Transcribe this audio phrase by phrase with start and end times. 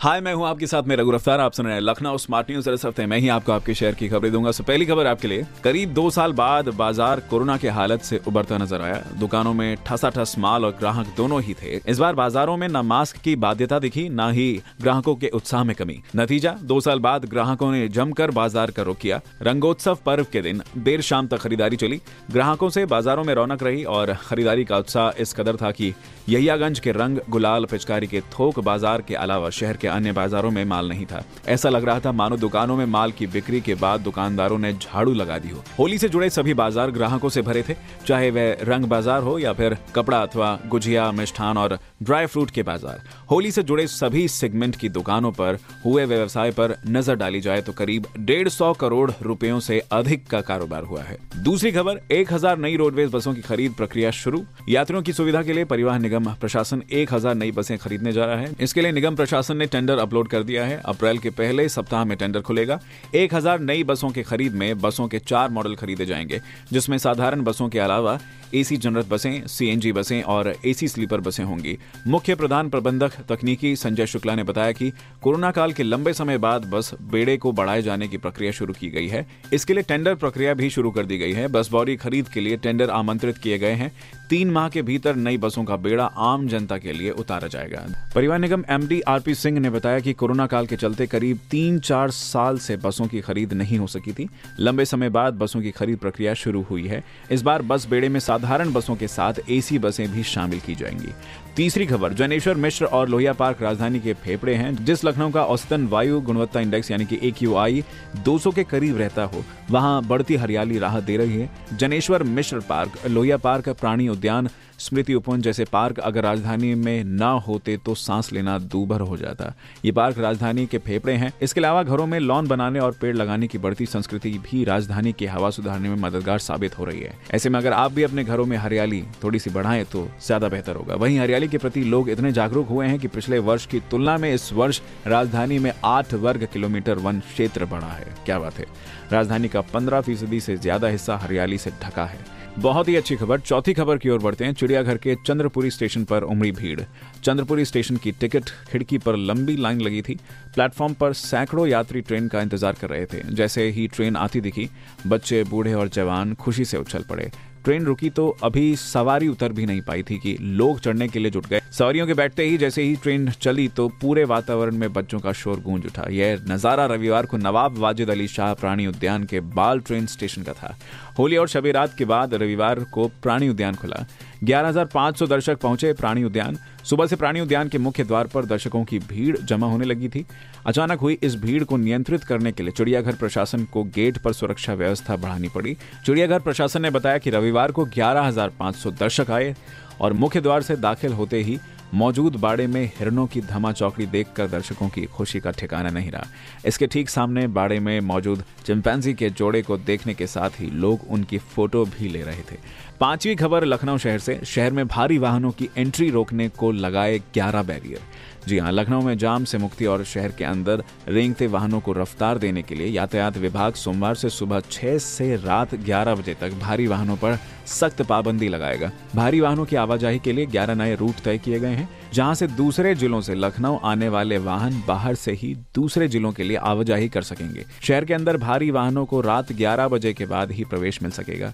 [0.00, 2.68] हाय, मैं हूँ आपके साथ में रघु रफ्तार, आप सुन रहे हैं लखनऊ स्मार्ट न्यूज़
[2.70, 5.46] इस हफ़्ते मैं ही आपको आपके शहर की खबरें दूँगा। सो पहली खबर आपके लिए,
[5.64, 10.10] करीब दो साल बाद बाज़ार कोरोना के हालत से उबरता नज़र आया। दुकानों में ठसा
[10.10, 13.78] ठस माल और ग्राहक दोनों ही थे। इस बार बाजारों में न मास्क की बाध्यता
[13.78, 18.30] दिखी, न ही ग्राहकों के उत्साह में कमी। नतीजा, दो साल बाद ग्राहकों ने जमकर
[18.30, 22.84] बाज़ार का रुख किया। रंगोत्सव पर्व के दिन देर शाम तक खरीदारी चली। ग्राहकों से
[22.86, 25.94] बाजारों में रौनक रही और खरीदारी का उत्साह इस कदर था की
[26.28, 30.64] यहियागंज के रंग, गुलाल, पिचकारी के थोक बाज़ार के अलावा शहर के अन्य बाजारों में
[30.66, 34.00] माल नहीं था। ऐसा लग रहा था मानो दुकानों में माल की बिक्री के बाद
[34.00, 37.74] दुकानदारों ने झाड़ू लगा दी हो। होली से जुड़े सभी बाज़ार ग्राहकों से भरे थे,
[38.06, 42.62] चाहे वह रंग बाज़ार हो या फिर कपड़ा अथवा गुजिया, मिष्ठान और ड्राई फ्रूट के
[42.62, 47.62] बाज़ार। होली से जुड़े सभी सेगमेंट की दुकानों पर हुए व्यवसाय पर नज़र डाली जाए
[47.62, 52.32] तो करीब डेढ़ सौ करोड़ रुपयों से अधिक का कारोबार हुआ है। दूसरी खबर, एक
[52.32, 56.32] हज़ार नई रोडवेज़ बसों की खरीद प्रक्रिया शुरू। यात्रियों की सुविधा के लिए परिवहन निगम
[56.34, 59.98] प्रशासन एक हज़ार नई बसें खरीदने जा रहा है। इसके लिए निगम प्रशासन ने टेंडर
[59.98, 62.80] अपलोड कर दिया है। अप्रैल के पहले सप्ताह में टेंडर खुलेगा।
[63.14, 66.40] एक हज़ार नई बसों के खरीद में बसों के चार मॉडल खरीदे जाएँगे,
[66.72, 68.18] जिसमें साधारण बसों के अलावा
[68.54, 71.76] एसी जनरल बसें, सीएनजी बसें और एसी स्लीपर बसें होंगी।
[72.06, 74.90] मुख्य प्रधान प्रबंधक तकनीकी संजय शुक्ला ने बताया कि
[75.22, 78.90] कोरोना काल के लंबे समय बाद बस बेड़े को बढ़ाए जाने की प्रक्रिया शुरू की
[78.90, 82.28] गई है। इसके लिए टेंडर प्रक्रिया भी शुरू कर दी गई है। बस बॉडी खरीद
[82.28, 83.92] के लिए टेंडर आमंत्रित किए गए हैं।
[84.30, 87.84] तीन माह के भीतर नई बसों का बेड़ा आम जनता के लिए उतारा जाएगा।
[88.14, 92.10] परिवहन निगम एमडी आरपी सिंह ने बताया कि कोरोना काल के चलते करीब तीन चार
[92.10, 94.28] साल से बसों की खरीद नहीं हो सकी थी।
[94.60, 98.20] लंबे समय बाद बसों की खरीद प्रक्रिया शुरू हुई है। इस बार बस बेड़े में
[98.20, 101.12] साधारण बसों के साथ एसी बसें भी शामिल की जाएँगी।
[101.56, 105.86] तीसरी खबर, जनेश्वर मिश्र और लोहिया पार्क राजधानी के फेफड़े हैं, जिस लखनऊ का औसतन
[105.86, 107.82] वायु गुणवत्ता इंडेक्स यानी कि ए क्यू आई
[108.24, 112.60] दो सौ के करीब रहता हो, वहाँ बढ़ती हरियाली राहत दे रही है। जनेश्वर मिश्र
[112.60, 114.48] पार्क, लोहिया पार्क प्राणी उद्यान
[114.80, 119.52] स्मृति उपवन जैसे पार्क अगर राजधानी में न होते तो सांस लेना दूभर हो जाता।
[119.84, 123.46] ये पार्क राजधानी के फेफड़े हैं। इसके अलावा घरों में लॉन बनाने और पेड़ लगाने
[123.46, 127.50] की बढ़ती संस्कृति भी राजधानी की हवा सुधारने में मददगार साबित हो रही है। ऐसे
[127.50, 130.94] में अगर आप भी अपने घरों में हरियाली थोड़ी सी बढ़ाएँ तो ज़्यादा बेहतर होगा।
[130.96, 134.32] वहीं हरियाली के प्रति लोग इतने जागरूक हुए हैं कि पिछले वर्ष की तुलना में
[134.32, 138.66] इस वर्ष राजधानी में आठ वर्ग किलोमीटर वन क्षेत्र बढ़ा है। क्या बात है।
[139.12, 143.40] राजधानी का पंद्रह फ़ीसदी से ज़्यादा हिस्सा हरियाली से ढका है। बहुत ही अच्छी खबर।
[143.40, 146.80] चौथी खबर की ओर बढ़ते हैं। चिड़ियाघर के चंद्रपुरी स्टेशन पर उमड़ी भीड़।
[147.24, 150.14] चंद्रपुरी स्टेशन की टिकट खिड़की पर लंबी लाइन लगी थी।
[150.54, 154.68] प्लेटफॉर्म पर सैकड़ों यात्री ट्रेन का इंतज़ार कर रहे थे। जैसे ही ट्रेन आती दिखी,
[155.06, 157.30] बच्चे, बूढ़े और जवान खुशी से उछल पड़े।
[157.68, 161.30] ट्रेन रुकी तो अभी सवारी उतर भी नहीं पाई थी कि लोग चढ़ने के लिए
[161.30, 165.18] जुट गए। सवारियों के बैठते ही जैसे ही ट्रेन चली तो पूरे वातावरण में बच्चों
[165.20, 169.40] का शोर गूंज उठा। यह नज़ारा रविवार को नवाब वाजिद अली शाह प्राणी उद्यान के
[169.40, 170.74] बाल ट्रेन स्टेशन का था।
[171.18, 174.04] होली और शबीरात के बाद रविवार को प्राणी उद्यान खुला।
[174.44, 178.98] 11,500 दर्शक पहुँचे प्राणी उद्यान। सुबह से प्राणी उद्यान के मुख्य द्वार पर दर्शकों की
[178.98, 180.24] भीड़ जमा होने लगी थी।
[180.66, 184.74] अचानक हुई इस भीड़ को नियंत्रित करने के लिए चिड़ियाघर प्रशासन को गेट पर सुरक्षा
[184.74, 185.76] व्यवस्था बढ़ानी पड़ी।
[186.06, 189.54] चिड़ियाघर प्रशासन ने बताया कि रविवार को 11,500 दर्शक आए
[190.00, 191.58] और मुख्य द्वार से दाखिल होते ही
[191.94, 196.26] मौजूद बाड़े में हिरणों की धमा चौकड़ी देखकर दर्शकों की खुशी का ठिकाना नहीं रहा।
[196.66, 201.00] इसके ठीक सामने बाड़े में मौजूद चिंपैंजी के जोड़े को देखने के साथ ही लोग
[201.10, 202.56] उनकी फ़ोटो भी ले रहे थे।
[203.00, 207.62] पांचवी खबर लखनऊ शहर से। शहर में भारी वाहनों की एंट्री रोकने को लगाए ग्यारह
[207.62, 208.00] बैरियर।
[208.46, 212.38] जी हाँ लखनऊ में जाम से मुक्ति और शहर के अंदर रेंगते वाहनों को रफ्तार
[212.38, 216.86] देने के लिए यातायात विभाग सोमवार से सुबह छह से रात ग्यारह बजे तक भारी
[216.86, 221.38] वाहनों पर सख्त पाबंदी लगाएगा। भारी वाहनों की आवाजाही के लिए ग्यारह नए रूट तय
[221.38, 225.54] किए गए हैं, जहाँ से दूसरे जिलों से लखनऊ आने वाले वाहन बाहर से ही
[225.74, 229.88] दूसरे जिलों के लिए आवाजाही कर सकेंगे। शहर के अंदर भारी वाहनों को रात ग्यारह
[229.88, 231.52] बजे के बाद ही प्रवेश मिल सकेगा।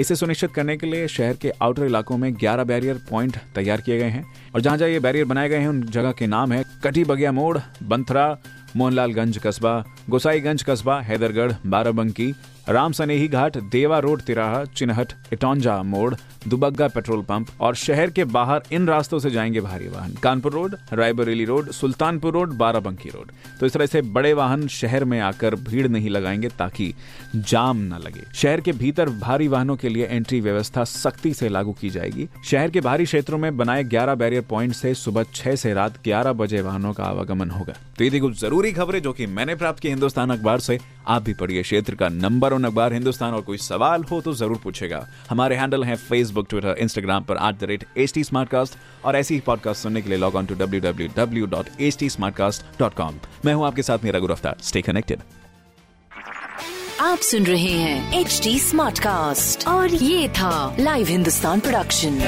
[0.00, 3.98] इसे सुनिश्चित करने के लिए शहर के आउटर इलाकों में 11 बैरियर पॉइंट तैयार किए
[3.98, 4.24] गए हैं।
[4.54, 7.32] और जहाँ जहाँ ये बैरियर बनाए गए हैं, उन जगह के नाम है कटी बगिया
[7.32, 8.26] मोड़, बंथरा
[8.76, 12.34] मोहनलालगंज कस्बा, गोसाईगंज कस्बा, हैदरगढ़, बाराबंकी
[12.68, 16.14] राम सनेही घाट, देवा रोड, तिराहा, चिन्हट इटौंजा मोड़,
[16.48, 20.76] दुबग्गा पेट्रोल पंप और शहर के बाहर इन रास्तों से जाएँगे भारी वाहन। Kanpur road,
[20.92, 23.32] Raebareli road, Sultanpur road, Barabanki road.
[23.60, 26.94] तो इस तरह से बड़े वाहन शहर में आकर भीड़ नहीं लगाएँगे ताकि
[27.36, 31.72] जाम न लगे। शहर के भीतर भारी वाहनों के लिए एंट्री व्यवस्था सख्ती से लागू
[31.72, 35.74] की जाएगी। शहर के भारी क्षेत्रों में बनाए ग्यारह बैरियर प्वाइंट से सुबह छह से
[35.74, 39.54] रात ग्यारह बजे वाहनों का आवागमन होगा। तो ये कुछ ज़रूरी खबरें जो कि मैंने
[39.54, 40.78] प्राप्त की हिंदुस्तान अखबार से
[41.08, 44.58] आप भी पढ़िए क्षेत्र का नंबर वन अखबार हिंदुस्तान और कोई सवाल हो तो ज़रूर
[44.64, 48.22] पूछेगा। हमारे हैंडल है फेसबुक ट्विटर इंस्टाग्राम पर at the rate H T
[49.04, 51.98] और ऐसी ही पॉडकास्ट सुनने के लिए log on to W W W dot H
[51.98, 52.08] T
[53.44, 55.22] मैं हूँ आपके साथ में रघु रफ्तार। स्टे कनेक्टेड
[57.00, 62.18] आप सुन रहे हैं एच डी स्मार्ट कास्ट और ये था live Hindustan production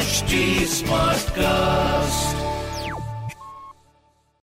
[0.00, 0.42] HD
[0.72, 2.47] Smartcast.